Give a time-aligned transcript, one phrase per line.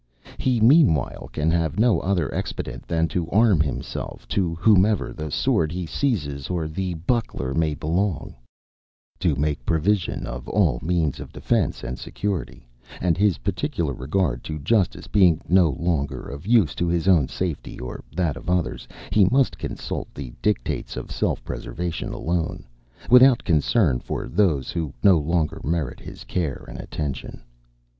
[0.39, 5.71] He, meanwhile, can have no other expedient than to arm himself, to whomever the sword
[5.71, 8.33] he seizes, or the buckler may belong:
[9.19, 12.67] to make provision of all means of defence and security:
[12.99, 17.77] and his particular regard to justice being no longer of use to his own safety
[17.79, 22.65] or that of others, he must consult the dictates of self preservation alone,
[23.11, 27.43] without concern for those who no longer merit his care and attention....